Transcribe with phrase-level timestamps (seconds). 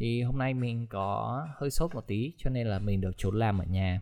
[0.00, 3.34] thì hôm nay mình có hơi sốt một tí cho nên là mình được trốn
[3.34, 4.00] làm ở nhà.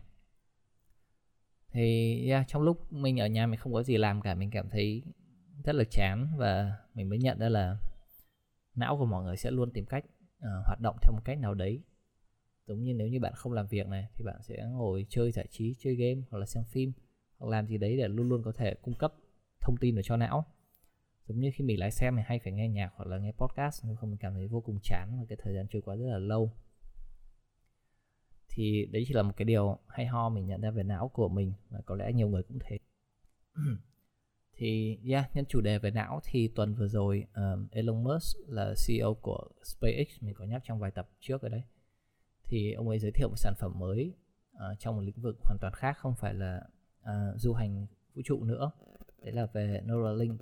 [1.71, 4.69] Thì yeah, trong lúc mình ở nhà mình không có gì làm cả mình cảm
[4.69, 5.03] thấy
[5.63, 7.77] rất là chán và mình mới nhận ra là
[8.75, 10.05] não của mọi người sẽ luôn tìm cách
[10.37, 11.81] uh, hoạt động theo một cách nào đấy.
[12.67, 15.47] Giống như nếu như bạn không làm việc này thì bạn sẽ ngồi chơi giải
[15.49, 16.91] trí chơi game hoặc là xem phim
[17.37, 19.13] hoặc làm gì đấy để luôn luôn có thể cung cấp
[19.61, 20.45] thông tin được cho não
[21.29, 23.85] giống như khi mình lái xe mình hay phải nghe nhạc hoặc là nghe podcast
[23.85, 26.05] nếu không mình cảm thấy vô cùng chán và cái thời gian trôi qua rất
[26.05, 26.51] là lâu.
[28.49, 31.29] Thì đấy chỉ là một cái điều hay ho mình nhận ra về não của
[31.29, 32.77] mình và có lẽ nhiều người cũng thế.
[34.53, 38.73] Thì yeah nhân chủ đề về não thì tuần vừa rồi um, Elon Musk là
[38.87, 41.63] CEO của SpaceX mình có nhắc trong vài tập trước rồi đấy.
[42.43, 44.13] Thì ông ấy giới thiệu một sản phẩm mới
[44.55, 46.61] uh, trong một lĩnh vực hoàn toàn khác không phải là
[47.01, 48.71] uh, du hành vũ trụ nữa.
[49.21, 50.41] Đấy là về Neuralink.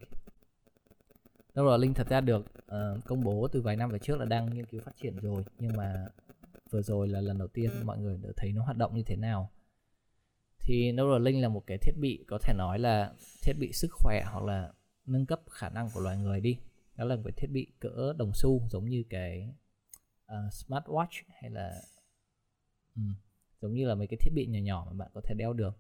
[1.58, 4.66] Neuralink thật ra được uh, công bố từ vài năm về trước là đang nghiên
[4.66, 5.44] cứu phát triển rồi.
[5.60, 6.08] Nhưng mà
[6.70, 9.16] vừa rồi là lần đầu tiên mọi người đã thấy nó hoạt động như thế
[9.16, 9.52] nào.
[10.60, 14.24] Thì Neuralink là một cái thiết bị có thể nói là thiết bị sức khỏe
[14.32, 14.74] hoặc là
[15.06, 16.58] nâng cấp khả năng của loài người đi.
[16.96, 19.50] Đó là một thiết bị cỡ đồng xu giống như cái
[20.26, 21.82] uh, smartwatch hay là
[22.96, 23.14] um,
[23.62, 25.78] giống như là mấy cái thiết bị nhỏ nhỏ mà bạn có thể đeo được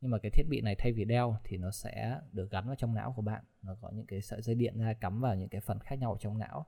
[0.00, 2.76] nhưng mà cái thiết bị này thay vì đeo thì nó sẽ được gắn vào
[2.76, 3.44] trong não của bạn.
[3.62, 6.12] Nó có những cái sợi dây điện ra cắm vào những cái phần khác nhau
[6.12, 6.66] ở trong não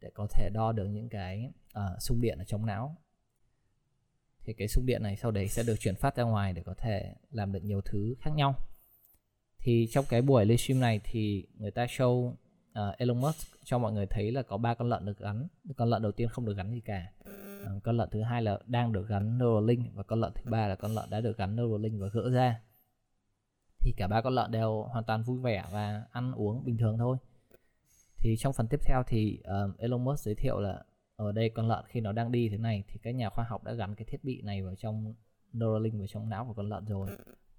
[0.00, 2.96] để có thể đo được những cái ờ, uh, xung điện ở trong não.
[4.44, 6.74] Thì cái xung điện này sau đấy sẽ được chuyển phát ra ngoài để có
[6.74, 8.54] thể làm được nhiều thứ khác nhau.
[9.58, 12.34] Thì trong cái buổi livestream này thì người ta show uh,
[12.98, 15.48] Elon Musk cho mọi người thấy là có ba con lợn được gắn.
[15.76, 17.12] Con lợn đầu tiên không được gắn gì cả.
[17.66, 20.68] Ờ, con lợn thứ hai là đang được gắn Neuralink và con lợn thứ ba
[20.68, 22.60] là con lợn đã được gắn Neuralink và gỡ ra.
[23.80, 26.98] Thì cả ba con lợn đều hoàn toàn vui vẻ và ăn uống bình thường
[26.98, 27.16] thôi.
[28.16, 30.84] Thì trong phần tiếp theo thì uh, Elon Musk giới thiệu là
[31.16, 33.64] ở đây con lợn khi nó đang đi thế này thì các nhà khoa học
[33.64, 35.14] đã gắn cái thiết bị này vào trong
[35.52, 37.08] Neuralink vào trong não của con lợn rồi.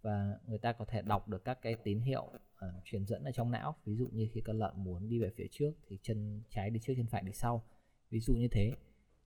[0.02, 3.31] Và người ta có thể đọc được các cái tín hiệu uh, truyền dẫn ở
[3.31, 3.75] trong não.
[3.85, 6.80] Ví dụ như khi con lợn muốn đi về phía trước thì chân trái đi
[6.84, 7.63] trước chân phải đi sau.
[8.09, 8.72] Ví dụ như thế.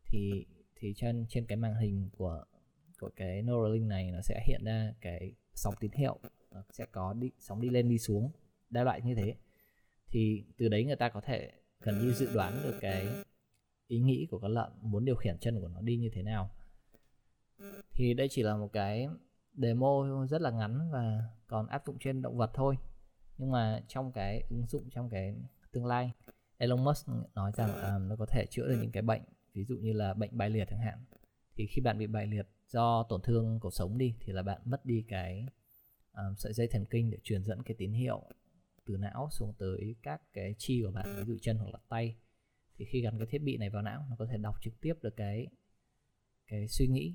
[0.05, 0.45] Thì
[0.79, 2.43] thì trên trên cái màn hình của
[2.99, 6.19] của cái Neuralink này nó sẽ hiện ra cái sóng tín hiệu
[6.51, 8.31] nó sẽ có đi sóng đi lên đi xuống
[8.69, 9.35] đa loại như thế.
[10.09, 11.51] Thì từ đấy người ta có thể
[11.81, 13.07] gần như dự đoán được cái
[13.87, 16.49] ý nghĩ của con lợn muốn điều khiển chân của nó đi như thế nào.
[17.91, 19.07] Thì đây chỉ là một cái
[19.53, 22.77] demo rất là ngắn và còn áp dụng trên động vật thôi.
[23.37, 25.35] Nhưng mà trong cái ứng dụng trong cái
[25.71, 26.11] tương lai
[26.57, 29.21] Elon Musk nói rằng um, nó có thể chữa được những cái bệnh
[29.59, 31.05] ví dụ như là bệnh bại liệt chẳng hạn.
[31.55, 34.61] Thì khi bạn bị bại liệt do tổn thương cuộc sống đi thì là bạn
[34.65, 35.45] mất đi cái
[36.13, 38.23] um, sợi dây thần kinh để truyền dẫn cái tín hiệu
[38.85, 42.15] từ não xuống tới các cái chi của bạn ví dụ chân hoặc là tay.
[42.77, 44.93] Thì khi gắn cái thiết bị này vào não nó có thể đọc trực tiếp
[45.01, 45.47] được cái
[46.47, 47.13] cái suy nghĩ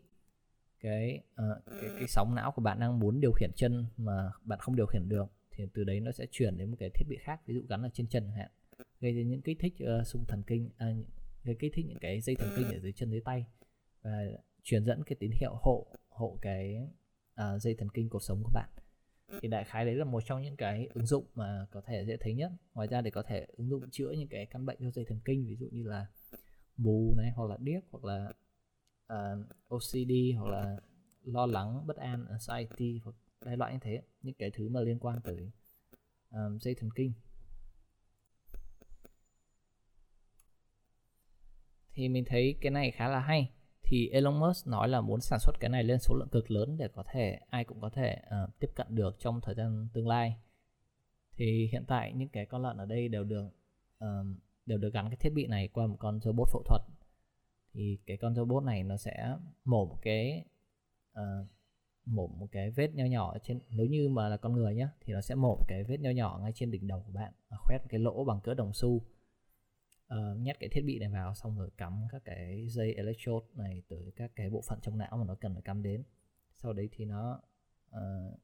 [0.80, 4.58] cái uh, cái cái sóng não của bạn đang muốn điều khiển chân mà bạn
[4.58, 7.16] không điều khiển được thì từ đấy nó sẽ chuyển đến một cái thiết bị
[7.20, 8.50] khác ví dụ gắn ở trên chân chẳng hạn
[9.00, 11.06] gây ra những kích thích uh, xung thần kinh uh,
[11.44, 13.46] gây kích thích những cái dây thần kinh ở dưới chân dưới tay
[14.02, 14.10] và
[14.62, 16.76] truyền dẫn cái tín hiệu hộ hộ cái
[17.40, 18.68] uh, dây thần kinh cuộc sống của bạn.
[19.42, 22.16] Thì đại khái đấy là một trong những cái ứng dụng mà có thể dễ
[22.20, 22.52] thấy nhất.
[22.74, 25.20] Ngoài ra để có thể ứng dụng chữa những cái căn bệnh do dây thần
[25.24, 26.06] kinh ví dụ như là
[26.76, 28.32] mù này hoặc là điếc hoặc là
[29.06, 30.76] à, uh, OCD hoặc là
[31.24, 34.02] lo lắng bất an anxiety hoặc đại loại như thế.
[34.22, 35.50] Những cái thứ mà liên quan tới
[36.30, 37.12] um, dây thần kinh.
[41.94, 43.50] Thì mình thấy cái này khá là hay.
[43.82, 46.76] Thì Elon Musk nói là muốn sản xuất cái này lên số lượng cực lớn
[46.78, 50.08] để có thể ai cũng có thể uh, tiếp cận được trong thời gian tương
[50.08, 50.36] lai.
[51.36, 53.46] Thì hiện tại những cái con lợn ở đây đều được
[54.04, 54.26] uh,
[54.66, 56.82] đều được gắn cái thiết bị này qua một con robot phẫu thuật.
[57.72, 60.44] Thì cái con robot này nó sẽ mổ một cái
[61.12, 61.46] uh,
[62.04, 65.12] mổ một cái vết nho nhỏ trên nếu như mà là con người nhá thì
[65.12, 67.56] nó sẽ mổ một cái vết nho nhỏ ngay trên đỉnh đầu của bạn và
[67.60, 69.02] khoét một cái lỗ bằng cỡ đồng xu
[70.14, 73.82] uh, nhét cái thiết bị này vào xong rồi cắm các cái dây electrode này
[73.88, 76.04] tới các cái bộ phận trong não mà nó cần phải cắm đến.
[76.52, 77.40] Sau đấy thì nó
[77.90, 78.40] uh,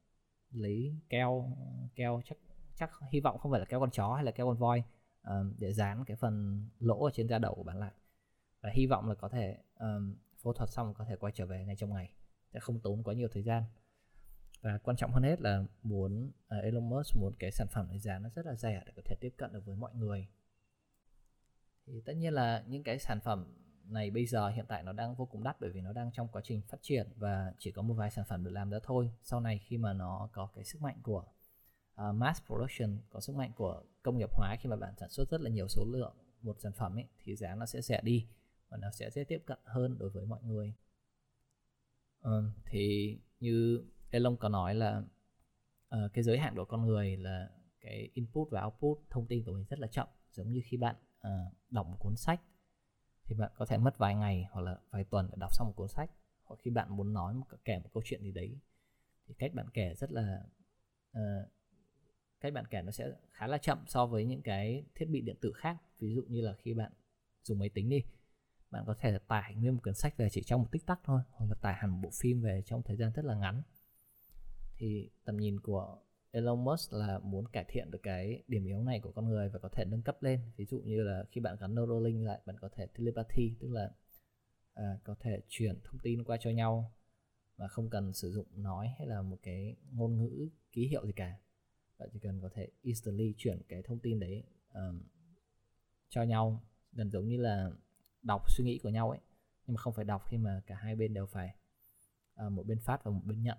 [0.51, 1.57] lấy keo
[1.95, 2.37] keo chắc
[2.75, 4.83] chắc hy vọng không phải là keo con chó hay là keo con voi
[5.27, 7.91] uh, để dán cái phần lỗ ở trên da đầu của bạn lại.
[8.61, 11.65] Và hy vọng là có thể um, phẫu thuật xong có thể quay trở về
[11.65, 12.13] ngay trong ngày
[12.53, 13.63] sẽ không tốn quá nhiều thời gian.
[14.61, 17.99] Và quan trọng hơn hết là muốn uh, Elon Musk muốn cái sản phẩm này
[17.99, 20.27] giá nó rất là rẻ để có thể tiếp cận được với mọi người
[21.85, 25.15] thì tất nhiên là những cái sản phẩm này bây giờ hiện tại nó đang
[25.15, 27.81] vô cùng đắt bởi vì nó đang trong quá trình phát triển và chỉ có
[27.81, 29.11] một vài sản phẩm được làm ra thôi.
[29.21, 31.25] Sau này khi mà nó có cái sức mạnh của
[32.01, 35.29] uh, mass production có sức mạnh của công nghiệp hóa khi mà bạn sản xuất
[35.29, 38.27] rất là nhiều số lượng một sản phẩm ấy thì giá nó sẽ rẻ đi
[38.69, 40.73] và nó sẽ dễ tiếp cận hơn đối với mọi người.
[42.27, 45.03] Uh, thì như Elon có nói là
[45.95, 47.49] uh, cái giới hạn của con người là
[47.81, 50.95] cái input và output thông tin của mình rất là chậm giống như khi bạn
[51.27, 52.41] uh, đọc một cuốn sách.
[53.23, 55.73] Thì bạn có thể mất vài ngày hoặc là vài tuần để đọc xong một
[55.75, 56.11] cuốn sách.
[56.43, 58.59] Hoặc khi bạn muốn nói một kể một câu chuyện gì đấy
[59.27, 60.43] thì cách bạn kể rất là
[61.17, 61.47] uh,
[62.39, 65.35] cách bạn kể nó sẽ khá là chậm so với những cái thiết bị điện
[65.41, 65.77] tử khác.
[65.99, 66.91] Ví dụ như là khi bạn
[67.43, 68.03] dùng máy tính đi
[68.71, 71.21] bạn có thể tải nguyên một cuốn sách về chỉ trong một tích tắc thôi
[71.31, 73.61] hoặc là tải hẳn một bộ phim về trong thời gian rất là ngắn.
[74.75, 75.97] Thì tầm nhìn của
[76.31, 79.59] Elon Musk là muốn cải thiện được cái điểm yếu này của con người và
[79.59, 80.41] có thể nâng cấp lên.
[80.57, 83.91] Ví dụ như là khi bạn gắn Neuralink lại bạn có thể telepathy tức là
[84.73, 86.93] à, có thể chuyển thông tin qua cho nhau
[87.57, 91.11] mà không cần sử dụng nói hay là một cái ngôn ngữ ký hiệu gì
[91.11, 91.39] cả.
[91.97, 94.43] Bạn chỉ cần có thể instantly chuyển cái thông tin đấy
[94.73, 95.01] um,
[96.09, 96.63] cho nhau.
[96.91, 97.71] Gần giống như là
[98.21, 99.19] đọc suy nghĩ của nhau ấy
[99.67, 101.55] nhưng mà không phải đọc khi mà cả hai bên đều phải
[102.45, 103.57] uh, một bên phát và một bên nhận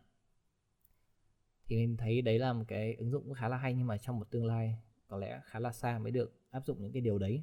[1.66, 4.18] thì mình thấy đấy là một cái ứng dụng khá là hay nhưng mà trong
[4.18, 7.18] một tương lai có lẽ khá là xa mới được áp dụng những cái điều
[7.18, 7.42] đấy.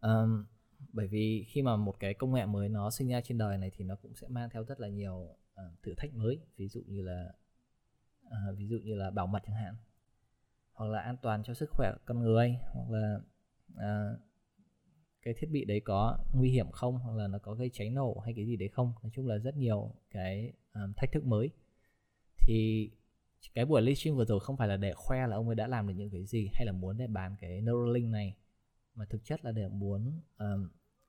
[0.00, 0.44] Um,
[0.92, 3.70] bởi vì khi mà một cái công nghệ mới nó sinh ra trên đời này
[3.76, 6.82] thì nó cũng sẽ mang theo rất là nhiều uh, thử thách mới ví dụ
[6.86, 7.32] như là
[8.26, 9.76] uh, ví dụ như là bảo mật chẳng hạn
[10.72, 13.20] hoặc là an toàn cho sức khỏe con người hoặc là
[13.72, 14.20] uh,
[15.22, 18.18] cái thiết bị đấy có nguy hiểm không hoặc là nó có gây cháy nổ
[18.24, 18.92] hay cái gì đấy không.
[19.02, 21.50] Nói chung là rất nhiều cái um, thách thức mới
[22.46, 22.90] thì
[23.54, 25.88] cái buổi livestream vừa rồi không phải là để khoe là ông ấy đã làm
[25.88, 28.36] được những cái gì hay là muốn để bán cái Neuralink này
[28.94, 30.68] mà thực chất là để muốn um,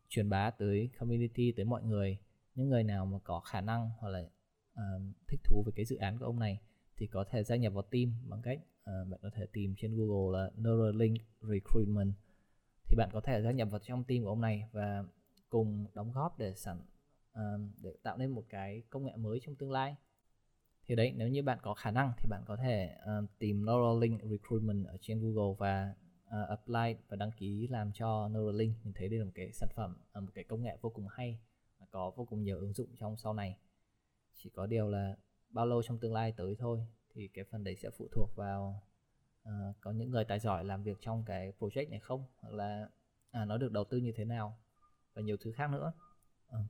[0.10, 2.18] truyền bá tới community tới mọi người.
[2.56, 4.19] Những người nào mà có khả năng hoặc là
[4.75, 6.62] um, thích thú với cái dự án của ông này
[6.98, 9.95] thì có thể gia nhập vào team bằng cách uh, bạn có thể tìm trên
[9.95, 12.13] Google là Neuralink Recruitment.
[12.89, 15.04] Thì bạn có thể gia nhập vào trong team của ông này và
[15.50, 16.80] cùng đóng góp để sản
[17.31, 17.39] uh,
[17.84, 19.95] để tạo nên một cái công nghệ mới trong tương lai
[20.88, 24.22] thì đấy nếu như bạn có khả năng thì bạn có thể uh, tìm Neuralink
[24.24, 25.94] Recruitment ở trên Google và
[26.25, 28.86] uh, apply và đăng ký làm cho Neuralink.
[28.86, 31.07] Mình thấy đây là một cái sản phẩm uh, một cái công nghệ vô cùng
[31.12, 31.39] hay
[31.80, 33.57] và có vô cùng nhiều ứng dụng trong sau này.
[34.34, 35.16] Chỉ có điều là
[35.50, 38.84] bao lâu trong tương lai tới thôi thì cái phần đấy sẽ phụ thuộc vào
[39.50, 39.51] uh,
[39.81, 42.25] có những người tài giỏi làm việc trong cái project này không?
[42.38, 42.89] Hoặc là
[43.31, 44.57] à, nó được đầu tư như thế nào?
[45.13, 45.94] Và nhiều thứ khác nữa.
[46.56, 46.66] Uh.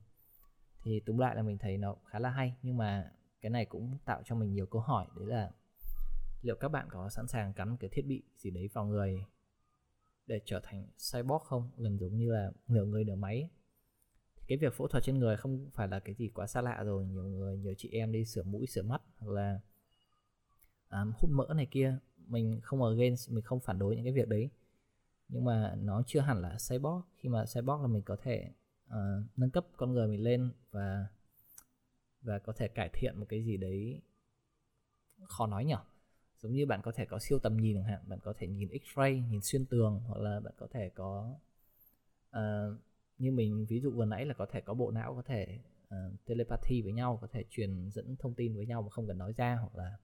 [0.82, 3.98] thì túm lại là mình thấy nó khá là hay nhưng mà cái này cũng
[4.04, 5.50] tạo cho mình nhiều câu hỏi đấy là
[6.42, 9.24] liệu các bạn có sẵn sàng cắn cái thiết bị gì đấy vào người
[10.28, 11.70] để trở thành cyborg không?
[11.76, 13.50] Gần giống như là nửa người nửa máy.
[14.46, 17.06] Cái việc phẫu thuật trên người không phải là cái gì quá xa lạ rồi.
[17.06, 19.60] Nhiều người nhiều chị em đi sửa mũi sửa mắt hoặc là
[20.88, 24.12] à, hút mỡ này kia mình không ở against mình không phản đối những cái
[24.12, 24.50] việc đấy.
[25.28, 27.02] Nhưng mà nó chưa hẳn là cyborg.
[27.16, 28.50] Khi mà cyborg là mình có thể
[28.86, 28.94] uh,
[29.36, 31.06] nâng cấp con người mình lên và
[32.20, 34.02] và có thể cải thiện một cái gì đấy
[35.24, 35.78] khó nói nhở.
[36.38, 38.68] Giống như bạn có thể có siêu tầm nhìn chẳng hạn bạn có thể nhìn
[38.68, 41.34] x-ray nhìn xuyên tường hoặc là bạn có thể có
[42.36, 42.80] uh,
[43.18, 46.24] như mình ví dụ vừa nãy là có thể có bộ não có thể uh,
[46.24, 49.32] telepathy với nhau có thể truyền dẫn thông tin với nhau mà không cần nói
[49.32, 49.98] ra hoặc là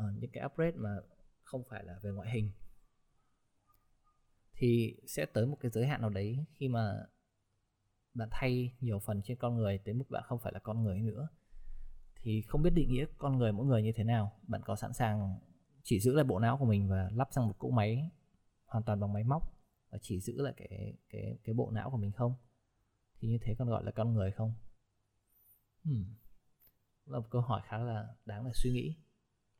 [0.00, 0.96] uh, những cái upgrade mà
[1.42, 2.50] không phải là về ngoại hình.
[4.52, 7.06] Thì sẽ tới một cái giới hạn nào đấy khi mà
[8.16, 11.00] bạn thay nhiều phần trên con người tới mức bạn không phải là con người
[11.00, 11.28] nữa.
[12.22, 14.32] Thì không biết định nghĩa con người mỗi người như thế nào.
[14.42, 15.38] Bạn có sẵn sàng
[15.82, 18.10] chỉ giữ lại bộ não của mình và lắp sang một cỗ máy
[18.64, 19.42] hoàn toàn bằng máy móc
[19.90, 22.34] và chỉ giữ lại cái cái cái bộ não của mình không?
[23.18, 24.54] Thì như thế còn gọi là con người không?
[25.84, 26.04] Hmm.
[27.04, 28.96] là một câu hỏi khá là đáng để suy nghĩ.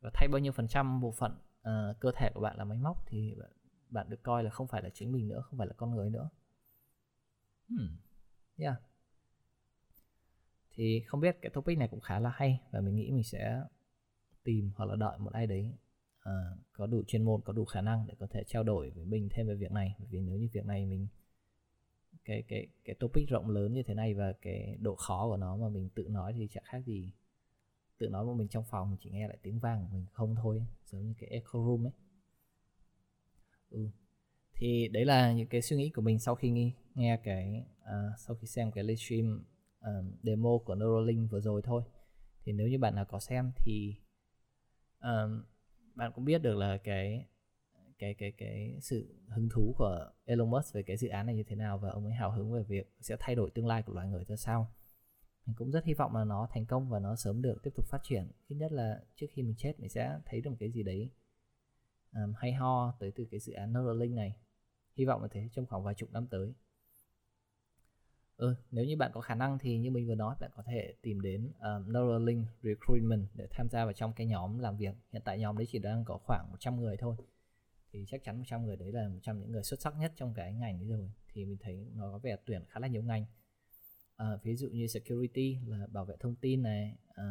[0.00, 2.78] Và thay bao nhiêu phần trăm bộ phận uh, cơ thể của bạn là máy
[2.78, 3.50] móc thì bạn,
[3.88, 6.10] bạn được coi là không phải là chính mình nữa không phải là con người
[6.10, 6.30] nữa.
[7.68, 7.96] Hmm
[8.58, 8.76] yeah.
[10.70, 13.62] Thì không biết cái topic này cũng khá là hay và mình nghĩ mình sẽ
[14.44, 15.72] tìm hoặc là đợi một ai đấy
[16.28, 19.04] uh, có đủ chuyên môn có đủ khả năng để có thể trao đổi với
[19.04, 19.94] mình thêm về việc này.
[19.98, 21.06] Bởi vì nếu như việc này mình
[22.24, 25.56] cái cái cái topic rộng lớn như thế này và cái độ khó của nó
[25.56, 27.10] mà mình tự nói thì chẳng khác gì
[27.98, 30.62] tự nói một mình trong phòng chỉ nghe lại tiếng vang của mình không thôi
[30.84, 31.92] giống như cái echo room ấy.
[33.70, 33.88] Ừ.
[34.54, 38.18] thì đấy là những cái suy nghĩ của mình sau khi nghe, nghe cái uh,
[38.18, 39.44] sau khi xem cái livestream
[39.80, 41.82] um, à, demo của Neuralink vừa rồi thôi.
[42.44, 43.94] Thì nếu như bạn nào có xem thì
[45.00, 45.42] um,
[45.94, 47.26] bạn cũng biết được là cái
[47.98, 51.42] cái cái cái sự hứng thú của Elon Musk về cái dự án này như
[51.42, 53.92] thế nào và ông ấy hào hứng về việc sẽ thay đổi tương lai của
[53.92, 54.72] loài người ra sao.
[55.46, 57.86] Mình cũng rất hy vọng là nó thành công và nó sớm được tiếp tục
[57.88, 58.30] phát triển.
[58.48, 61.10] Ít nhất là trước khi mình chết mình sẽ thấy được một cái gì đấy
[62.12, 64.36] um, hay ho tới từ cái dự án Neuralink này.
[64.96, 66.54] Hy vọng là thế trong khoảng vài chục năm tới
[68.36, 70.94] ừ, nếu như bạn có khả năng thì như mình vừa nói bạn có thể
[71.02, 74.94] tìm đến uh, Neuralink Recruitment để tham gia vào trong cái nhóm làm việc.
[75.12, 77.16] Hiện tại nhóm đấy chỉ đang có khoảng 100 người thôi.
[77.92, 80.34] Thì chắc chắn 100 người đấy là một trong những người xuất sắc nhất trong
[80.34, 81.12] cái ngành đấy rồi.
[81.32, 83.24] Thì mình thấy nó có vẻ tuyển khá là nhiều ngành.
[84.16, 87.24] À, ví dụ như security là bảo vệ thông tin này à,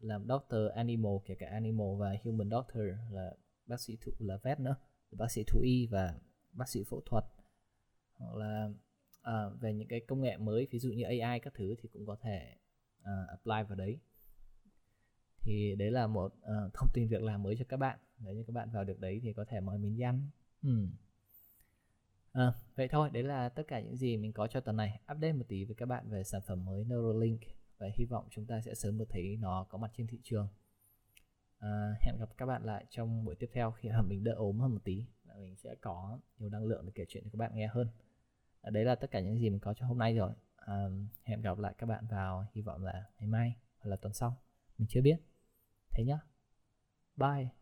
[0.00, 3.32] làm doctor animal kể cả animal và human doctor là
[3.66, 4.76] bác sĩ thú là vet nữa
[5.12, 6.14] bác sĩ thú y và
[6.52, 7.24] bác sĩ phẫu thuật.
[8.14, 8.70] Hoặc là
[9.22, 12.06] à, về những cái công nghệ mới ví dụ như AI các thứ thì cũng
[12.06, 12.56] có thể
[13.00, 13.98] uh, apply vào đấy.
[15.40, 17.98] Thì đấy là một uh, thông tin việc làm mới cho các bạn.
[18.18, 20.30] Nếu như các bạn vào được đấy thì có thể mời mình dăn
[20.62, 20.90] hmm.
[22.32, 25.00] à, vậy thôi đấy là tất cả những gì mình có cho tuần này.
[25.12, 27.40] Update một tí với các bạn về sản phẩm mới Neuralink
[27.78, 30.48] và hy vọng chúng ta sẽ sớm được thấy nó có mặt trên thị trường.
[31.58, 34.60] À, hẹn gặp các bạn lại trong buổi tiếp theo khi mà mình đỡ ốm
[34.60, 35.06] hơn một tí.
[35.24, 37.88] Và mình sẽ có nhiều năng lượng để kể chuyện cho các bạn nghe hơn.
[38.60, 40.32] Ờ, đấy là tất cả những gì mình có cho hôm nay rồi.
[40.56, 40.88] À,
[41.24, 44.42] hẹn gặp lại các bạn vào hy vọng là ngày mai hoặc là tuần sau.
[44.78, 45.16] Mình chưa biết.
[45.94, 46.18] Thế nhá.
[47.16, 47.59] Bye.